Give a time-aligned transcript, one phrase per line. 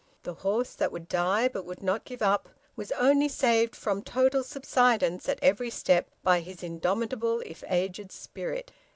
[0.23, 4.43] The horse that would die but would not give up, was only saved from total
[4.43, 8.71] subsidence at every step by his indomitable if aged spirit.